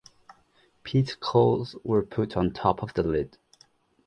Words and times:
Peat 0.81 1.19
coals 1.19 1.75
were 1.83 2.01
put 2.01 2.35
on 2.35 2.49
top 2.51 2.81
of 2.81 2.91
the 2.95 3.03
lid. 3.03 3.37